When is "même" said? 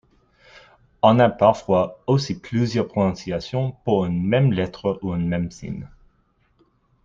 4.27-4.51, 5.19-5.51